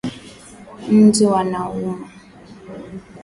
[1.03, 1.95] Nzi wanaouma